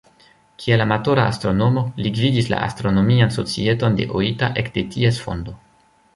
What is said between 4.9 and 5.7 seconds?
ties fondo.